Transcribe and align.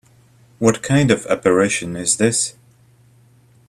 What 0.57 0.81
kind 0.81 1.11
of 1.11 1.27
apparition 1.27 1.95
is 1.95 2.17
this? 2.17 2.55